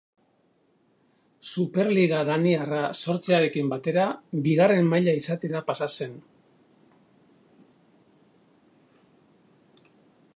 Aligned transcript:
Superliga 1.55 2.21
Daniarra 2.29 2.79
sortzearekin 3.01 3.69
batera 3.73 4.07
Bigarren 4.47 4.89
maila 4.95 5.15
izatera 5.21 5.63
pasa 5.69 5.91
zen. 5.91 6.17